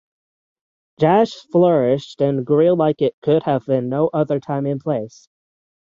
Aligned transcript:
Jazz 0.99 1.31
flourished 1.51 2.21
and 2.21 2.43
grew 2.43 2.73
like 2.73 3.03
it 3.03 3.15
could 3.21 3.43
have 3.43 3.67
in 3.69 3.87
no 3.89 4.07
other 4.11 4.39
time 4.39 4.65
and 4.65 4.79
place. 4.79 5.27